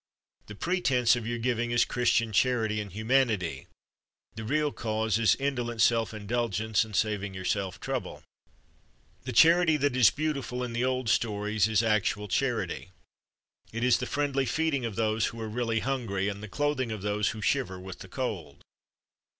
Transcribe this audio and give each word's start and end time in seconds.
The 0.47 0.55
pretence 0.55 1.15
of 1.15 1.27
your 1.27 1.37
giving 1.37 1.69
is 1.69 1.85
Christian 1.85 2.31
charity 2.33 2.81
and 2.81 2.91
humanity; 2.91 3.67
the 4.33 4.43
real 4.43 4.71
cause 4.71 5.19
is 5.19 5.35
indolent 5.35 5.79
self 5.79 6.11
indulgence 6.11 6.83
and 6.83 6.95
saving 6.95 7.35
yourself 7.35 7.79
trouble. 7.79 8.23
The 9.25 9.31
charity 9.31 9.77
that 9.77 9.95
is 9.95 10.09
beautiful 10.09 10.63
in 10.63 10.73
the 10.73 10.83
old 10.83 11.07
stories 11.07 11.67
is 11.67 11.83
actual 11.83 12.27
charity. 12.27 12.89
It 13.71 13.83
is 13.83 13.99
the 13.99 14.07
friendly 14.07 14.47
feeding 14.47 14.85
of 14.85 14.95
those 14.95 15.27
who 15.27 15.39
are 15.39 15.47
really 15.47 15.81
hungry, 15.81 16.29
and 16.29 16.41
the 16.41 16.47
clothing 16.47 16.91
of 16.91 17.03
those 17.03 17.29
who 17.29 17.41
shiver 17.43 17.79
with 17.79 17.99
the 17.99 18.07
cold. 18.07 18.63